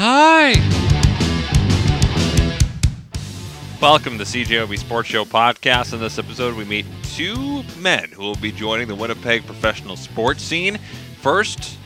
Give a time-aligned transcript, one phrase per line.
[0.00, 0.52] Hi.
[3.82, 5.92] Welcome to CJOB Sports Show podcast.
[5.92, 10.44] In this episode, we meet two men who will be joining the Winnipeg professional sports
[10.44, 10.78] scene.
[11.20, 11.78] First,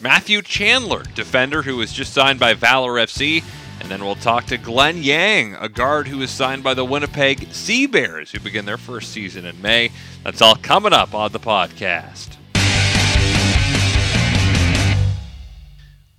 [0.00, 3.44] Matthew Chandler, defender who was just signed by Valour FC.
[3.78, 7.52] And then we'll talk to Glen Yang, a guard who is signed by the Winnipeg
[7.52, 9.92] Sea Bears, who begin their first season in May.
[10.24, 12.38] That's all coming up on the podcast.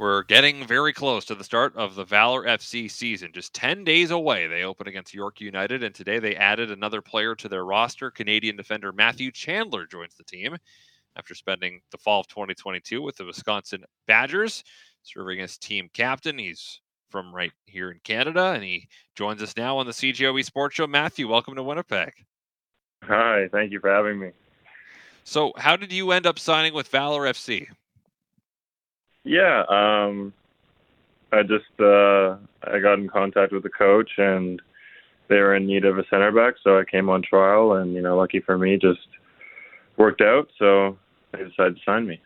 [0.04, 3.32] We're getting very close to the start of the Valour FC season.
[3.34, 7.36] Just 10 days away, they open against York United, and today they added another player
[7.36, 8.12] to their roster.
[8.12, 10.58] Canadian defender Matthew Chandler joins the team
[11.16, 14.66] after spending the fall of 2022 with the Wisconsin Badgers,
[15.04, 16.38] serving as team captain.
[16.38, 20.76] He's from right here in Canada, and he joins us now on the CJOB Sports
[20.76, 20.86] Show.
[20.86, 22.12] Matthew, welcome to Winnipeg.
[23.06, 24.32] Hi, thank you for having me.
[25.24, 27.68] So, how did you end up signing with Valour FC?
[29.24, 30.34] Yeah, um,
[31.32, 34.62] I just uh, I got in contact with the coach, and
[35.30, 38.02] they were in need of a center back, so I came on trial, and you
[38.02, 39.08] know, lucky for me, just
[39.98, 40.50] worked out.
[40.60, 40.98] So
[41.32, 42.20] they decided to sign me.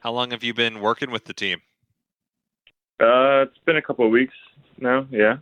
[0.00, 1.62] How long have you been working with the team?
[3.00, 4.34] Uh, it's been a couple of weeks
[4.78, 5.06] now.
[5.10, 5.38] Yeah.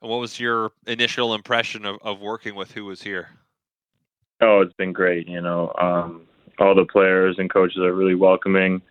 [0.00, 3.28] What was your initial impression of, of working with who was here?
[4.40, 5.28] Oh, it's been great.
[5.28, 6.22] You know, um,
[6.58, 8.82] all the players and coaches are really welcoming.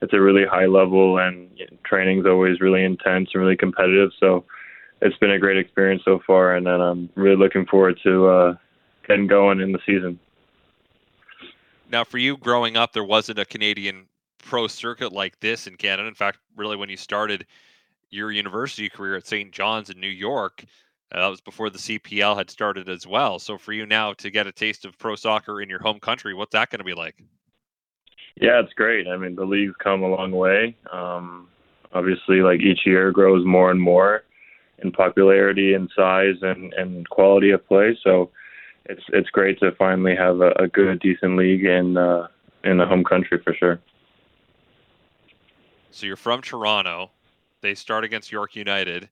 [0.00, 4.10] It's a really high level, and you know, always really intense and really competitive.
[4.18, 4.44] So
[5.00, 8.54] it's been a great experience so far, and then I'm really looking forward to uh,
[9.06, 10.18] getting going in the season.
[11.90, 14.06] Now, for you growing up, there wasn't a Canadian
[14.38, 16.08] pro circuit like this in Canada.
[16.08, 17.46] In fact, really, when you started
[18.10, 19.52] your university career at St.
[19.52, 20.64] John's in New York,
[21.12, 23.38] uh, that was before the CPL had started as well.
[23.38, 26.34] So for you now to get a taste of pro soccer in your home country,
[26.34, 27.22] what's that going to be like?
[28.40, 29.06] Yeah, it's great.
[29.06, 30.76] I mean, the league's come a long way.
[30.90, 31.48] Um,
[31.92, 34.24] obviously, like each year grows more and more
[34.78, 37.96] in popularity and size and, and quality of play.
[38.02, 38.30] So
[38.86, 42.28] it's it's great to finally have a, a good, decent league in uh,
[42.64, 43.80] in the home country for sure.
[45.90, 47.10] So you're from Toronto.
[47.60, 49.10] They start against York United.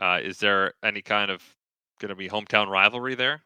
[0.00, 1.42] Uh, is there any kind of
[2.00, 3.42] going to be hometown rivalry there?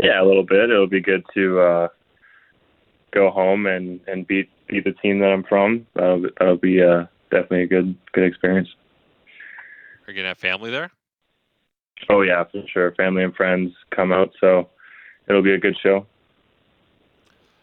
[0.00, 0.70] Yeah, a little bit.
[0.70, 1.88] It'll be good to uh,
[3.10, 5.86] go home and, and beat beat the team that I'm from.
[5.94, 8.68] That'll, that'll be uh, definitely a good good experience.
[10.06, 10.90] Are you gonna have family there?
[12.08, 12.92] Oh yeah, for sure.
[12.92, 14.70] Family and friends come out, so
[15.28, 16.06] it'll be a good show.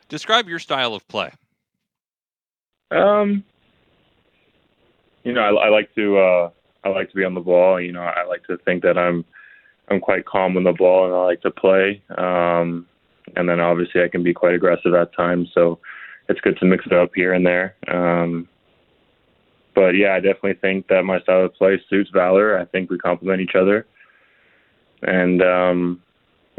[0.10, 1.32] Describe your style of play.
[2.92, 3.44] Um,
[5.24, 6.50] you know, I, I like to uh,
[6.88, 7.80] I like to be on the ball.
[7.82, 9.26] You know, I like to think that I'm
[9.90, 12.02] I'm quite calm on the ball, and I like to play.
[12.18, 12.88] Um,
[13.36, 15.80] and then obviously I can be quite aggressive at times, so
[16.30, 17.76] it's good to mix it up here and there.
[17.88, 18.48] Um,
[19.76, 22.58] but yeah, I definitely think that my style of play suits Valour.
[22.58, 23.86] I think we complement each other,
[25.04, 26.02] and um,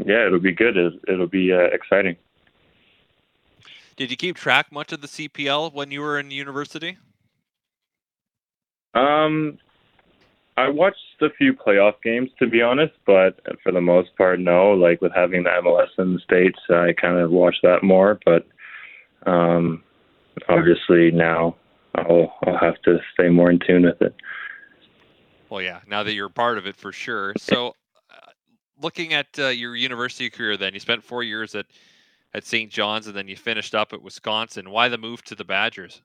[0.05, 0.77] yeah, it'll be good.
[0.77, 2.15] It'll, it'll be uh, exciting.
[3.97, 6.97] Did you keep track much of the CPL when you were in university?
[8.93, 9.59] Um,
[10.59, 14.71] I watched a few playoff games to be honest, but for the most part, no.
[14.71, 18.19] Like with having the MLS in the states, I kind of watch that more.
[18.25, 18.47] But
[19.25, 19.83] um,
[20.47, 21.55] obviously now
[21.95, 24.15] I'll I'll have to stay more in tune with it.
[25.49, 25.79] Well, yeah.
[25.87, 27.33] Now that you're part of it, for sure.
[27.37, 27.69] So,
[28.11, 28.31] uh,
[28.81, 31.65] looking at uh, your university career, then you spent four years at
[32.33, 32.69] at St.
[32.69, 34.69] John's, and then you finished up at Wisconsin.
[34.69, 36.01] Why the move to the Badgers?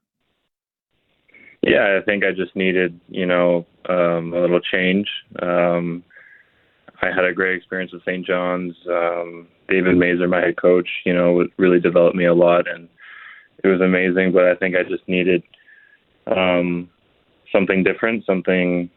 [1.67, 5.09] Yeah, I think I just needed, you know, um, a little change.
[5.41, 6.05] Um,
[7.01, 8.27] I had a great experience with St.
[8.27, 8.75] John's.
[8.89, 12.89] Um, David Masur, my head coach, you know, really developed me a lot, and
[13.63, 14.33] it was amazing.
[14.33, 15.43] But I think I just needed
[16.27, 16.91] um,
[17.51, 18.91] something different, something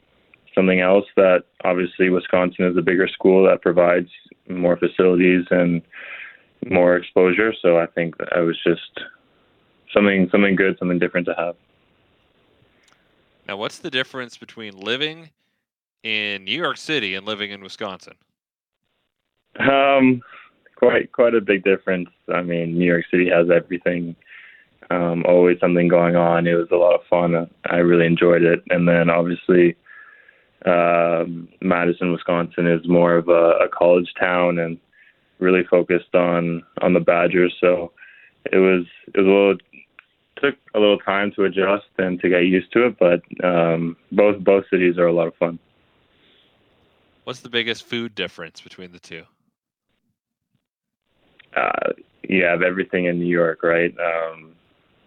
[0.53, 1.05] something else.
[1.15, 4.09] That obviously Wisconsin is a bigger school that provides
[4.49, 5.81] more facilities and
[6.69, 7.53] more exposure.
[7.61, 8.99] So I think I was just
[9.93, 11.55] something something good, something different to have.
[13.47, 15.29] Now, what's the difference between living
[16.03, 18.15] in New York City and living in Wisconsin?
[19.57, 20.21] Um,
[20.75, 22.09] quite quite a big difference.
[22.33, 24.15] I mean, New York City has everything.
[24.89, 26.47] Um, always something going on.
[26.47, 27.49] It was a lot of fun.
[27.65, 28.63] I really enjoyed it.
[28.69, 29.75] And then obviously,
[30.65, 34.77] um, Madison, Wisconsin is more of a, a college town and
[35.39, 37.55] really focused on on the Badgers.
[37.59, 37.91] So
[38.51, 39.57] it was it was a little
[40.41, 44.43] took a little time to adjust and to get used to it, but um, both
[44.43, 45.59] both cities are a lot of fun.
[47.23, 49.23] What's the biggest food difference between the two?
[51.55, 51.93] Uh,
[52.23, 53.93] you have everything in New York, right?
[53.99, 54.55] Um,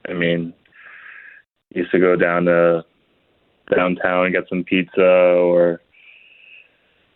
[0.09, 0.53] I mean,
[1.75, 2.85] used to go down to
[3.75, 5.81] downtown and get some pizza or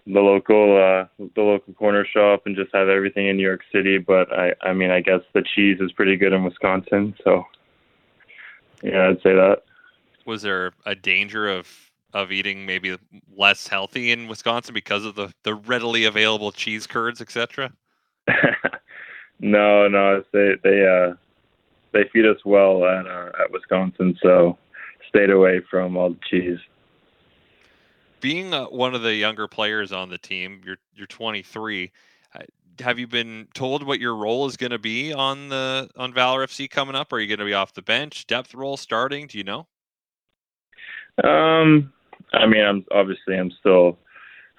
[0.07, 3.99] the local uh the local corner shop and just have everything in New York City
[3.99, 7.45] but I I mean I guess the cheese is pretty good in Wisconsin so
[8.82, 9.62] yeah I'd say that
[10.26, 11.69] was there a danger of
[12.12, 12.97] of eating maybe
[13.37, 17.73] less healthy in Wisconsin because of the the readily available cheese curds etc
[19.41, 21.15] no no they they uh
[21.93, 24.59] they feed us well at uh, at Wisconsin so
[25.09, 26.59] stayed away from all the cheese
[28.25, 31.93] being uh, one of the younger players on the team, you're you're 23.
[32.81, 36.47] Have you been told what your role is going to be on the on Valour
[36.47, 37.12] FC coming up?
[37.12, 39.26] Are you going to be off the bench, depth role, starting?
[39.26, 39.67] Do you know?
[41.23, 41.93] Um,
[42.32, 43.99] I mean, I'm obviously I'm still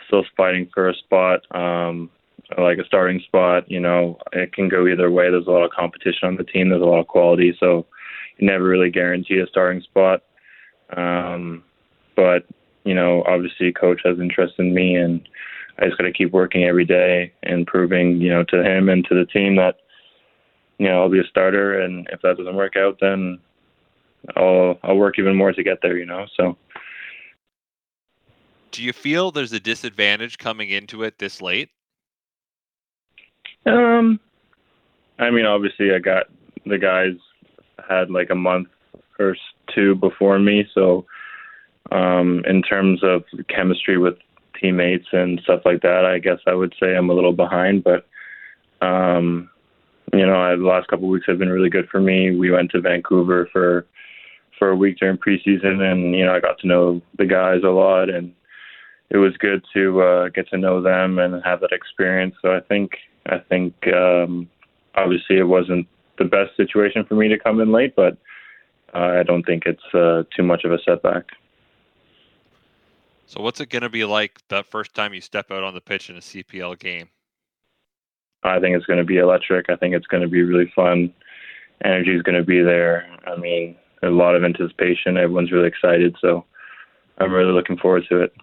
[0.08, 2.10] still fighting for a spot, um,
[2.58, 3.70] like a starting spot.
[3.70, 5.30] You know, it can go either way.
[5.30, 6.70] There's a lot of competition on the team.
[6.70, 7.86] There's a lot of quality, so
[8.38, 10.24] you never really guarantee a starting spot.
[10.96, 11.64] Um,
[12.16, 12.46] but
[12.86, 15.28] you know, obviously coach has interest in me and
[15.78, 19.06] I just got to keep working every day and proving, you know, to him and
[19.06, 19.78] to the team that,
[20.78, 21.82] you know, I'll be a starter.
[21.82, 23.40] And if that doesn't work out, then
[24.36, 26.58] I'll, I'll work even more to get there, you know, so.
[28.72, 31.70] Do you feel there's a disadvantage coming into it this late?
[33.66, 34.20] Um,
[35.18, 36.28] I mean, obviously I got
[36.66, 37.16] the guys
[37.88, 38.68] had like a month
[39.20, 39.36] or
[39.74, 41.06] two before me, so
[41.92, 44.18] um, in terms of chemistry with
[44.60, 47.84] teammates and stuff like that, I guess I would say I'm a little behind.
[47.84, 48.08] But
[48.86, 49.50] um,
[50.14, 52.36] you know, the last couple of weeks have been really good for me.
[52.36, 53.86] We went to Vancouver for
[54.58, 57.70] for a week during preseason, and you know, I got to know the guys a
[57.70, 58.34] lot, and
[59.10, 62.36] it was good to uh, get to know them and have that experience.
[62.42, 62.92] So I think
[63.28, 64.50] I think um,
[64.96, 65.88] obviously it wasn't
[66.18, 68.18] the best situation for me to come in late, but
[68.94, 71.26] uh, I don't think it's uh, too much of a setback.
[73.28, 75.82] So what's it going to be like that first time you step out on the
[75.82, 77.10] pitch in a CPL game?
[78.44, 79.70] I think it's going to be electric.
[79.70, 81.12] I think it's going to be really fun.
[81.84, 83.08] Energy is going to be there.
[83.26, 85.18] I mean, a lot of anticipation.
[85.18, 86.46] Everyone's really excited, so
[87.18, 88.34] I'm really looking forward to it.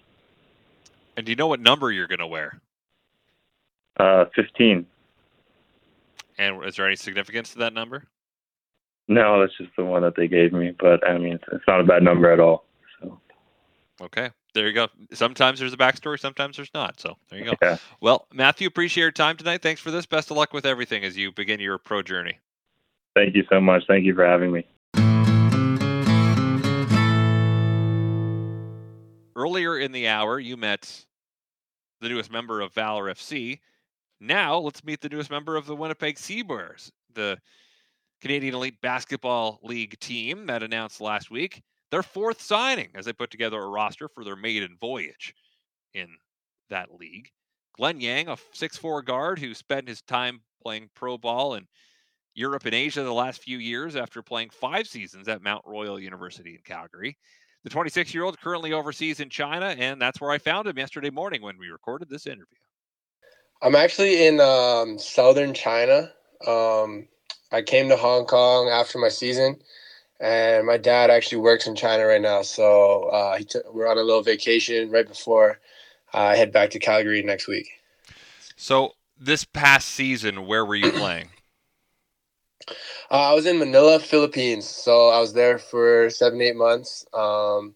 [1.16, 2.60] And do you know what number you're going to wear?
[3.98, 4.84] Uh, 15.
[6.38, 8.04] And is there any significance to that number?
[9.06, 10.74] No, that's just the one that they gave me.
[10.76, 12.64] But I mean, it's not a bad number at all.
[13.00, 13.20] So.
[14.00, 14.88] Okay there you go.
[15.12, 17.00] Sometimes there's a backstory, sometimes there's not.
[17.00, 17.54] So there you go.
[17.62, 17.78] Yeah.
[18.00, 19.62] Well, Matthew, appreciate your time tonight.
[19.62, 20.06] Thanks for this.
[20.06, 22.38] Best of luck with everything as you begin your pro journey.
[23.14, 23.84] Thank you so much.
[23.86, 24.66] Thank you for having me.
[29.34, 31.04] Earlier in the hour, you met
[32.00, 33.60] the newest member of Valour FC.
[34.20, 37.38] Now, let's meet the newest member of the Winnipeg Sea Bears, the
[38.20, 43.30] Canadian Elite Basketball League team that announced last week their fourth signing as they put
[43.30, 45.34] together a roster for their maiden voyage
[45.92, 46.08] in
[46.70, 47.28] that league.
[47.76, 51.68] Glen Yang, a six-four guard who spent his time playing pro ball in
[52.34, 56.54] Europe and Asia the last few years after playing five seasons at Mount Royal University
[56.54, 57.18] in Calgary.
[57.62, 61.10] The 26 year old currently overseas in China, and that's where I found him yesterday
[61.10, 62.46] morning when we recorded this interview.
[63.60, 66.10] I'm actually in um, southern China.
[66.46, 67.06] Um,
[67.52, 69.60] I came to Hong Kong after my season
[70.22, 72.42] and my dad actually works in China right now.
[72.42, 75.58] So uh, t- we're on a little vacation right before
[76.14, 77.68] I head back to Calgary next week.
[78.56, 81.30] So this past season, where were you playing?
[83.10, 84.66] Uh, I was in Manila, Philippines.
[84.68, 87.04] So I was there for seven, eight months.
[87.12, 87.74] Um,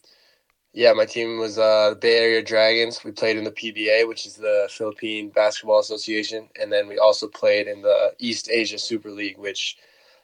[0.72, 3.02] yeah, my team was uh, the Bay Area Dragons.
[3.02, 7.26] We played in the PBA, which is the Philippine Basketball Association, and then we also
[7.26, 9.78] played in the East Asia Super League, which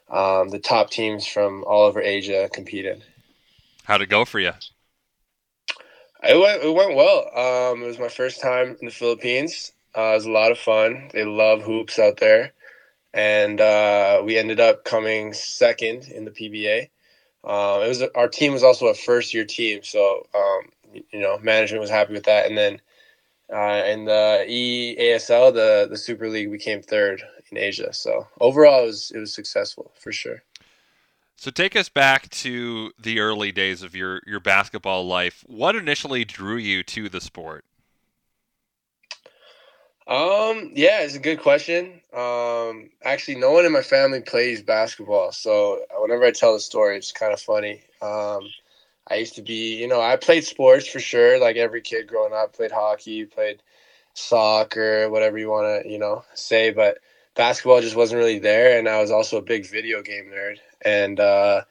[0.09, 3.03] um, the top teams from all over Asia competed.
[3.83, 4.51] How'd it go for you?
[6.23, 7.27] It went, it went well.
[7.37, 9.73] Um, it was my first time in the Philippines.
[9.95, 11.09] Uh, it was a lot of fun.
[11.11, 12.53] They love hoops out there.
[13.13, 16.89] And uh, we ended up coming second in the PBA.
[17.43, 21.37] Um, it was our team was also a first year team, so um, you know
[21.39, 22.45] management was happy with that.
[22.45, 22.81] And then
[23.53, 27.21] uh, in the EASL, the the Super League, we came third
[27.57, 27.93] in Asia.
[27.93, 30.43] So overall, it was it was successful for sure.
[31.35, 35.43] So take us back to the early days of your your basketball life.
[35.47, 37.65] What initially drew you to the sport?
[40.05, 42.01] Um, yeah, it's a good question.
[42.13, 46.97] Um, actually, no one in my family plays basketball, so whenever I tell the story,
[46.97, 47.81] it's kind of funny.
[48.01, 48.49] Um,
[49.07, 52.33] I used to be, you know, I played sports for sure, like every kid growing
[52.33, 52.53] up.
[52.53, 53.61] Played hockey, played
[54.13, 56.71] soccer, whatever you want to, you know, say.
[56.71, 56.99] But
[57.35, 60.57] basketball just wasn't really there, and I was also a big video game nerd.
[60.83, 61.63] And uh,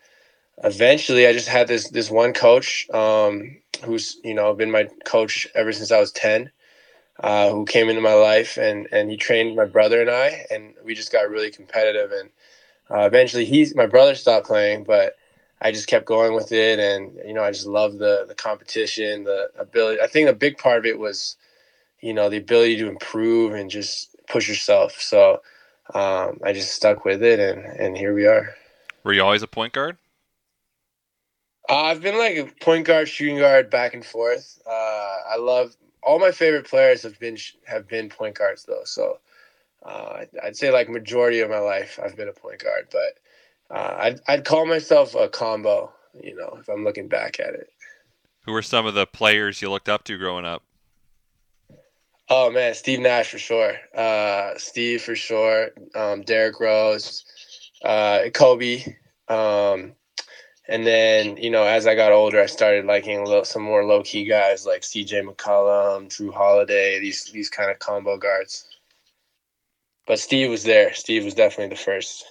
[0.65, 5.47] eventually, I just had this this one coach um, who's you know been my coach
[5.55, 6.51] ever since I was ten.
[7.21, 10.75] Uh, who came into my life and and he trained my brother and I and
[10.83, 12.31] we just got really competitive and
[12.91, 15.15] uh, eventually he's my brother stopped playing but
[15.61, 19.25] I just kept going with it and you know I just love the the competition
[19.25, 21.37] the ability I think a big part of it was
[22.01, 25.43] you know the ability to improve and just push yourself so
[25.95, 28.55] um, I just stuck with it and and here we are
[29.05, 29.99] were you always a point guard
[31.69, 34.61] uh, I've been like a point guard, shooting guard, back and forth.
[34.67, 38.85] Uh, I love all my favorite players have been have been point guards though.
[38.85, 39.19] So
[39.85, 43.97] uh, I'd say like majority of my life I've been a point guard, but uh,
[43.99, 45.93] I'd I'd call myself a combo.
[46.21, 47.69] You know, if I'm looking back at it.
[48.45, 50.63] Who were some of the players you looked up to growing up?
[52.35, 53.75] Oh man, Steve Nash for sure.
[53.95, 55.69] Uh, Steve for sure.
[55.95, 57.27] Um, Derrick Rose,
[57.85, 58.83] uh, Kobe.
[59.29, 59.93] Um,
[60.67, 64.03] and then, you know, as I got older, I started liking little, some more low
[64.03, 68.67] key guys like CJ McCollum, Jrue Holiday, these these kind of combo guards.
[70.07, 70.95] But Steve was there.
[70.95, 72.25] Steve was definitely the first.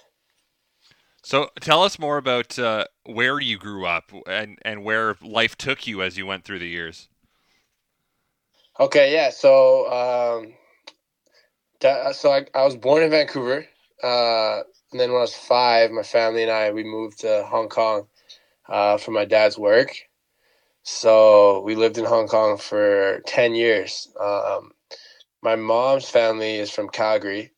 [1.22, 5.86] So tell us more about uh, where you grew up and, and where life took
[5.86, 7.08] you as you went through the years.
[8.80, 9.30] Okay, yeah.
[9.30, 10.54] So, um,
[11.80, 13.66] that, so I, I was born in Vancouver.
[14.02, 14.62] Uh,
[14.92, 18.06] and then when I was five, my family and I, we moved to Hong Kong
[18.68, 19.94] uh, for my dad's work.
[20.84, 24.08] So we lived in Hong Kong for 10 years.
[24.20, 24.72] Um,
[25.42, 27.52] my mom's family is from Calgary.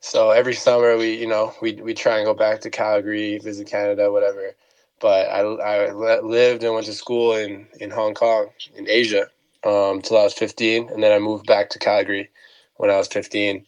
[0.00, 3.68] So every summer we, you know, we, we try and go back to Calgary, visit
[3.68, 4.52] Canada, whatever.
[5.00, 9.28] But I, I lived and went to school in, in Hong Kong, in Asia,
[9.64, 10.90] um, I was 15.
[10.90, 12.30] And then I moved back to Calgary
[12.76, 13.64] when I was 15.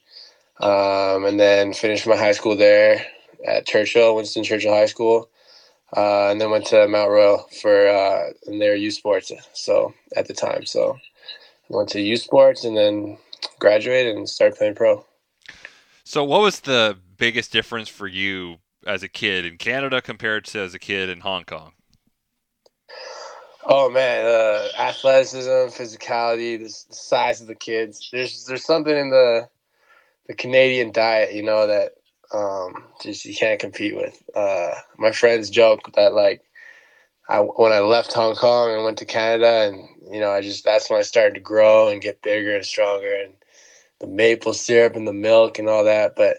[0.61, 3.05] Um, and then finished my high school there
[3.47, 5.29] at Churchill, Winston Churchill High School
[5.95, 9.33] uh, and then went to Mount Royal for uh, in their U Sports.
[9.53, 10.99] So at the time, so
[11.69, 13.19] went to U Sports and then
[13.59, 15.05] graduated and started playing pro.
[16.05, 20.61] So, what was the biggest difference for you as a kid in Canada compared to
[20.61, 21.73] as a kid in Hong Kong?
[23.67, 25.51] Oh man, uh, athleticism,
[25.83, 28.11] physicality, the size of the kids.
[28.13, 29.49] There's there's something in the
[30.29, 31.93] the Canadian diet, you know, that
[32.35, 34.23] um, just you can't compete with.
[34.35, 36.43] Uh, my friends joke that like
[37.29, 40.65] I when I left Hong Kong and went to Canada, and you know, I just
[40.65, 43.35] that's when I started to grow and get bigger and stronger, and
[44.01, 46.15] the maple syrup and the milk and all that.
[46.17, 46.39] But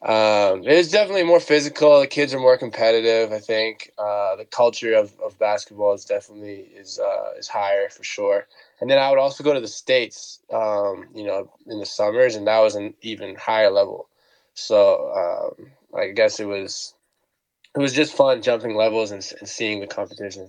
[0.00, 1.98] um, it was definitely more physical.
[2.00, 3.32] The kids are more competitive.
[3.32, 8.04] I think uh, the culture of, of basketball is definitely is uh, is higher for
[8.04, 8.46] sure.
[8.80, 12.36] And then I would also go to the states, um, you know, in the summers,
[12.36, 14.08] and that was an even higher level.
[14.54, 16.94] So um, I guess it was
[17.74, 20.48] it was just fun jumping levels and, and, seeing the competition.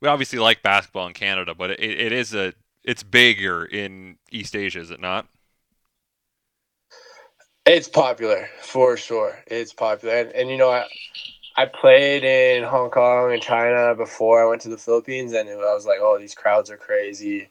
[0.00, 4.56] We obviously like basketball in Canada, but it, it is a it's bigger in East
[4.56, 5.28] Asia, is it not?
[7.68, 9.38] It's popular for sure.
[9.46, 10.86] It's popular, and, and you know I
[11.56, 15.54] I played in Hong Kong and China before I went to the Philippines, and I
[15.74, 17.50] was like, oh, these crowds are crazy.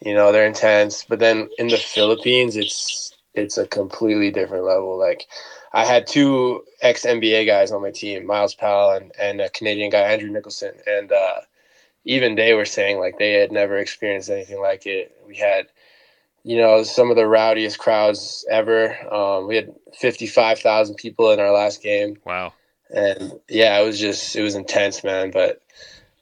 [0.00, 1.04] You know, they're intense.
[1.04, 4.98] But then in the Philippines, it's it's a completely different level.
[4.98, 5.26] Like
[5.72, 9.90] I had two ex NBA guys on my team, Myles Powell and, and a Canadian
[9.90, 10.74] guy, Andrew Nicholson.
[10.86, 11.40] And uh,
[12.04, 15.12] even they were saying like they had never experienced anything like it.
[15.26, 15.68] We had,
[16.44, 18.96] you know, some of the rowdiest crowds ever.
[19.12, 22.18] Um, we had 55,000 people in our last game.
[22.24, 22.52] Wow.
[22.90, 25.30] And yeah, it was just, it was intense, man.
[25.30, 25.62] But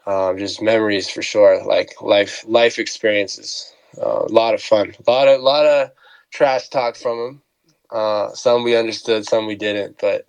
[0.06, 1.64] um, just memories for sure.
[1.64, 3.72] Like life, life experiences.
[3.98, 4.94] Uh, a lot of fun.
[5.06, 5.90] A lot of, lot of,
[6.30, 7.42] trash talk from him.
[7.90, 10.26] Uh, some we understood, some we didn't, but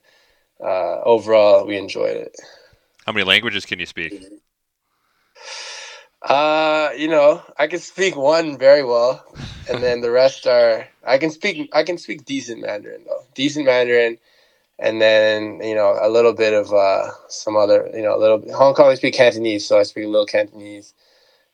[0.59, 2.35] uh, overall we enjoyed it.
[3.05, 4.23] How many languages can you speak?
[6.21, 9.25] Uh, you know, I can speak one very well,
[9.69, 13.65] and then the rest are I can speak I can speak decent Mandarin though, decent
[13.65, 14.17] Mandarin,
[14.77, 18.43] and then you know a little bit of uh, some other you know a little
[18.53, 20.93] Hong Kong I speak Cantonese, so I speak a little Cantonese,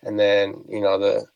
[0.03, 1.27] and then you know the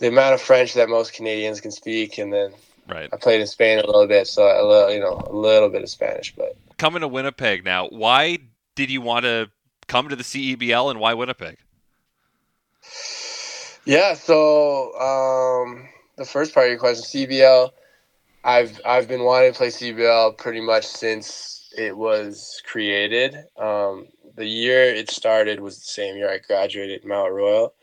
[0.00, 2.52] the amount of French that most Canadians can speak, and then
[2.88, 3.08] right.
[3.12, 5.82] I played in Spain a little bit, so a little, you know, a little bit
[5.82, 6.34] of Spanish.
[6.34, 8.38] But coming to Winnipeg now, why
[8.74, 9.50] did you want to
[9.86, 11.58] come to the CEBL, and why Winnipeg?
[13.84, 17.70] Yeah, so um, the first part of your question, CBL,
[18.44, 23.36] I've I've been wanting to play CBL pretty much since it was created.
[23.58, 24.06] Um,
[24.36, 27.74] the year it started was the same year I graduated Mount Royal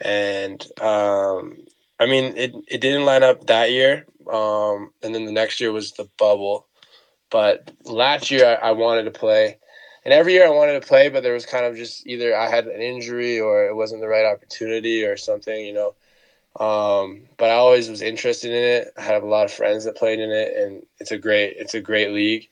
[0.00, 1.58] and um,
[1.98, 5.72] I mean it it didn't line up that year, um, and then the next year
[5.72, 6.66] was the bubble.
[7.30, 9.58] But last year I, I wanted to play.
[10.04, 12.48] And every year I wanted to play, but there was kind of just either I
[12.48, 15.94] had an injury or it wasn't the right opportunity or something, you know.
[16.58, 18.92] Um, but I always was interested in it.
[18.96, 21.74] I have a lot of friends that played in it, and it's a great it's
[21.74, 22.48] a great league.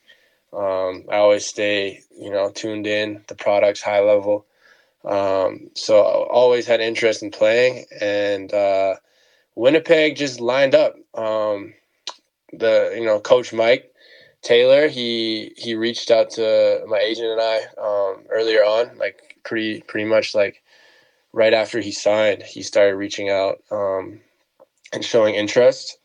[0.52, 3.24] Um, I always stay you know tuned in.
[3.26, 4.46] The product's high level,
[5.04, 7.86] um, so I always had interest in playing.
[8.00, 8.96] And uh,
[9.56, 10.94] Winnipeg just lined up.
[11.14, 11.74] Um,
[12.52, 13.87] the you know Coach Mike
[14.42, 19.80] Taylor he he reached out to my agent and I um, earlier on, like pretty
[19.82, 20.62] pretty much like
[21.32, 24.20] right after he signed, he started reaching out um,
[24.92, 25.98] and showing interest.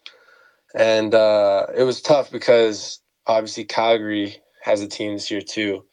[0.76, 5.86] And uh, it was tough because obviously Calgary has a team this year too,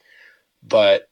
[0.62, 1.08] but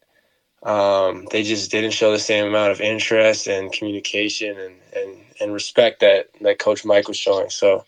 [0.62, 5.52] um, they just didn't show the same amount of interest and communication and, and, and
[5.52, 7.50] respect that, that Coach Mike was showing.
[7.50, 7.84] So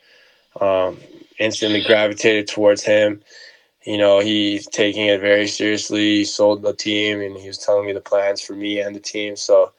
[0.60, 0.98] um,
[1.40, 3.20] instantly gravitated towards him.
[3.84, 6.18] You know, he's taking it very seriously.
[6.18, 9.00] He sold the team and he was telling me the plans for me and the
[9.00, 9.34] team.
[9.36, 9.72] So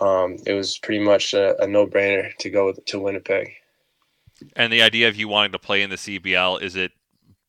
[0.00, 3.54] um, it was pretty much a, a no-brainer to go to Winnipeg.
[4.54, 6.92] And the idea of you wanting to play in the CBL is it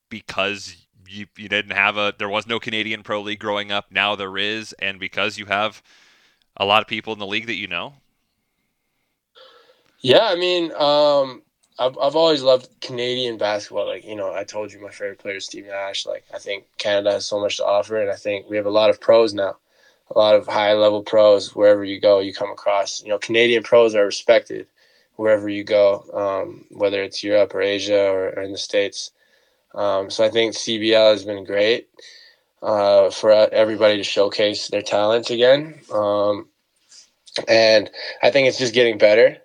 [0.08, 0.74] because
[1.06, 4.36] you you didn't have a there was no Canadian Pro League growing up, now there
[4.38, 5.82] is, and because you have
[6.56, 7.94] a lot of people in the league that you know.
[10.00, 11.42] Yeah, I mean, um,
[11.80, 13.86] I've I've always loved Canadian basketball.
[13.86, 16.06] Like you know, I told you my favorite player is Steve Nash.
[16.06, 18.70] Like I think Canada has so much to offer, and I think we have a
[18.70, 19.56] lot of pros now
[20.14, 23.62] a lot of high level pros wherever you go you come across you know canadian
[23.62, 24.66] pros are respected
[25.16, 29.12] wherever you go um, whether it's europe or asia or, or in the states
[29.74, 31.88] um, so i think cbl has been great
[32.62, 36.48] uh, for everybody to showcase their talents again um,
[37.48, 37.90] and
[38.22, 39.36] i think it's just getting better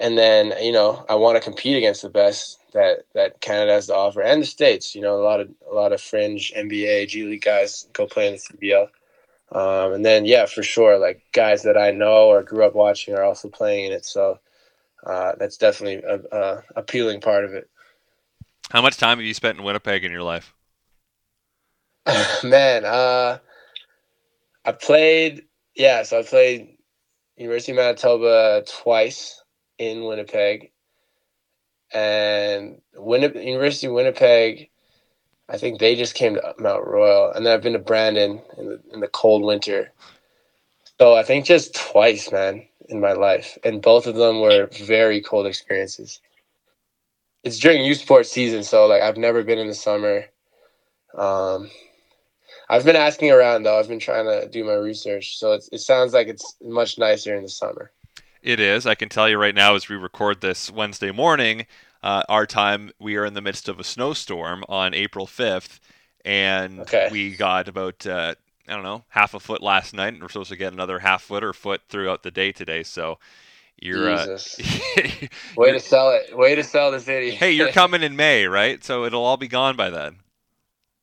[0.00, 3.86] and then you know i want to compete against the best that that canada has
[3.86, 7.06] to offer and the states you know a lot of a lot of fringe nba
[7.06, 8.88] g league guys go play in the cbl
[9.52, 13.14] um, and then, yeah, for sure, like guys that I know or grew up watching
[13.14, 14.04] are also playing in it.
[14.04, 14.38] So
[15.04, 17.68] uh, that's definitely a, a appealing part of it.
[18.70, 20.54] How much time have you spent in Winnipeg in your life?
[22.44, 23.38] Man, uh,
[24.64, 26.76] I played, yeah, so I played
[27.36, 29.39] University of Manitoba twice
[29.80, 30.70] in Winnipeg.
[31.92, 34.70] And Winnipeg, University of Winnipeg
[35.50, 38.66] I think they just came to Mount Royal, and then I've been to Brandon in
[38.66, 39.90] the, in the cold winter.
[41.00, 45.20] So I think just twice, man, in my life, and both of them were very
[45.20, 46.20] cold experiences.
[47.42, 50.26] It's during U Sports season, so like I've never been in the summer.
[51.16, 51.68] Um,
[52.68, 53.76] I've been asking around though.
[53.76, 57.42] I've been trying to do my research, so it sounds like it's much nicer in
[57.42, 57.90] the summer.
[58.42, 58.86] It is.
[58.86, 61.66] I can tell you right now, as we record this Wednesday morning,
[62.02, 65.78] uh, our time, we are in the midst of a snowstorm on April 5th,
[66.24, 67.08] and okay.
[67.12, 68.34] we got about uh,
[68.66, 71.22] I don't know half a foot last night, and we're supposed to get another half
[71.22, 72.82] foot or foot throughout the day today.
[72.82, 73.18] So
[73.80, 74.26] you're uh,
[75.56, 76.36] way to sell it.
[76.36, 77.32] Way to sell the city.
[77.32, 78.82] hey, you're coming in May, right?
[78.82, 80.16] So it'll all be gone by then.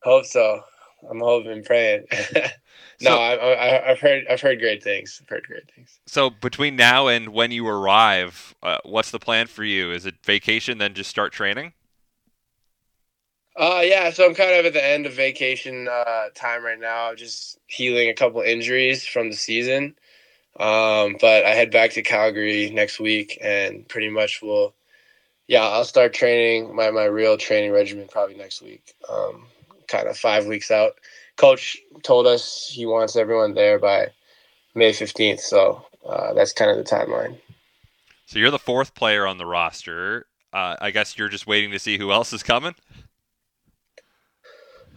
[0.01, 0.63] Hope so.
[1.09, 2.05] I'm hoping, praying.
[2.11, 2.49] no,
[2.99, 5.19] so, I, have heard I've heard great things.
[5.21, 5.99] I've heard great things.
[6.05, 9.91] So between now and when you arrive, uh, what's the plan for you?
[9.91, 11.73] Is it vacation, then just start training?
[13.55, 14.11] Uh, yeah.
[14.11, 18.09] So I'm kind of at the end of vacation uh, time right now, just healing
[18.09, 19.95] a couple injuries from the season.
[20.59, 24.73] Um, but I head back to Calgary next week, and pretty much will,
[25.47, 28.93] yeah, I'll start training my my real training regimen probably next week.
[29.07, 29.45] Um,
[29.87, 30.93] kind of five weeks out
[31.37, 34.07] coach told us he wants everyone there by
[34.75, 35.39] May 15th.
[35.39, 37.37] So uh, that's kind of the timeline.
[38.25, 40.25] So you're the fourth player on the roster.
[40.51, 42.75] Uh, I guess you're just waiting to see who else is coming.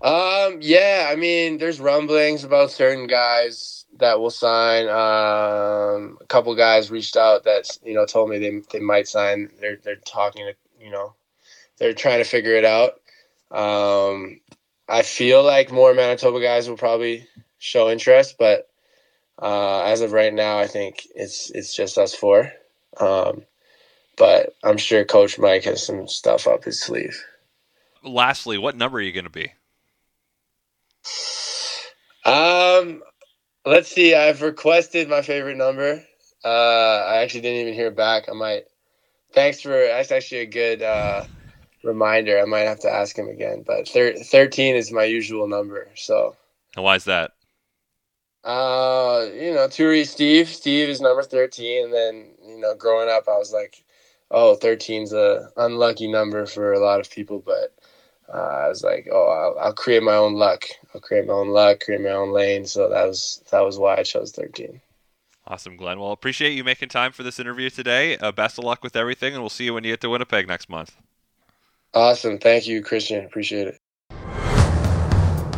[0.02, 4.88] Um, yeah, I mean, there's rumblings about certain guys that will sign.
[4.88, 9.50] Um, a couple guys reached out that you know told me they they might sign.
[9.60, 11.12] They're they're talking to you know,
[11.76, 12.94] they're trying to figure it out.
[13.50, 14.40] Um,
[14.90, 18.68] I feel like more Manitoba guys will probably show interest, but
[19.40, 22.52] uh, as of right now, I think it's it's just us four.
[22.98, 23.44] Um,
[24.18, 27.24] but I'm sure Coach Mike has some stuff up his sleeve.
[28.02, 29.52] Lastly, what number are you going to be?
[32.24, 33.02] Um,
[33.64, 34.14] let's see.
[34.14, 36.04] I've requested my favorite number.
[36.44, 38.28] Uh, I actually didn't even hear back.
[38.28, 38.64] I might.
[39.32, 39.70] Thanks for.
[39.70, 40.82] That's actually a good.
[40.82, 41.24] Uh,
[41.82, 42.38] reminder.
[42.38, 45.88] I might have to ask him again, but thir- 13 is my usual number.
[45.94, 46.36] So,
[46.76, 47.32] and why is that?
[48.44, 50.48] Uh, you know, Turi Steve.
[50.48, 51.84] Steve is number 13.
[51.84, 53.84] And then, you know, growing up, I was like,
[54.30, 57.42] oh, 13's a unlucky number for a lot of people.
[57.44, 57.74] But
[58.32, 60.64] uh, I was like, oh, I'll, I'll, create my own luck.
[60.94, 62.64] I'll create my own luck, create my own lane.
[62.64, 64.80] So that was that was why I chose 13.
[65.46, 65.98] Awesome, Glen.
[65.98, 68.16] Well, appreciate you making time for this interview today.
[68.16, 70.46] Uh, best of luck with everything, and we'll see you when you get to Winnipeg
[70.46, 70.96] next month.
[71.92, 72.38] Awesome.
[72.38, 73.24] Thank you, Christian.
[73.24, 73.78] Appreciate it.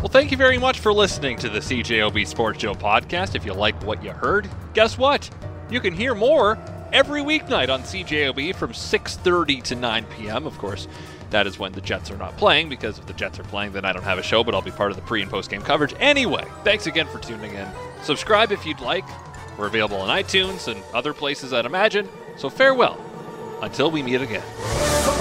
[0.03, 3.35] Well, thank you very much for listening to the CJOB Sports Show podcast.
[3.35, 5.31] If you like what you heard, guess what?
[5.71, 6.59] You can hear more
[6.93, 10.47] every weeknight on CJOB from 6:30 to 9 p.m.
[10.47, 10.89] Of course,
[11.31, 13.85] that is when the Jets are not playing because if the Jets are playing, then
[13.85, 15.63] I don't have a show, but I'll be part of the pre and post game
[15.63, 15.95] coverage.
[16.01, 17.69] Anyway, thanks again for tuning in.
[18.03, 19.05] Subscribe if you'd like.
[19.57, 22.09] We're available on iTunes and other places I'd imagine.
[22.37, 22.99] So farewell
[23.63, 24.43] until we meet again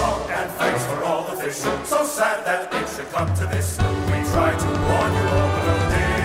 [0.01, 1.57] wrong, and thanks for all the fish.
[1.93, 3.77] So sad that it should come to this.
[4.09, 6.21] We try to warn you all, but oh dear.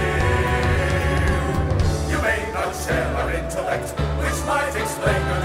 [2.12, 3.88] You may not share our intellect,
[4.20, 5.40] which might explain your